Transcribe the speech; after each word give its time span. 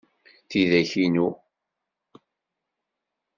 Tidak 0.49 0.91
inu. 1.03 1.27